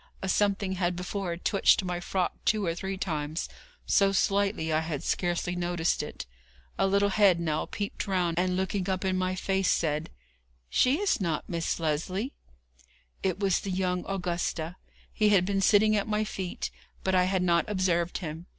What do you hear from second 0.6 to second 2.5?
had before twitched my frock